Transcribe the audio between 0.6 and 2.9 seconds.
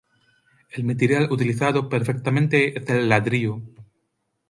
El material utilizado preferentemente es